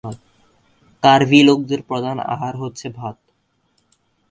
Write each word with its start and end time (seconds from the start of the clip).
কার্বি 1.03 1.39
লোকদের 1.43 1.81
প্রধান 1.81 2.17
আহার 2.25 2.55
হচ্ছে 2.57 2.87
ভাত। 2.89 3.17